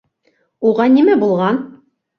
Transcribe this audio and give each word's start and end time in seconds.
Уға 0.71 0.89
нимә 0.97 1.21
булған? 1.27 1.65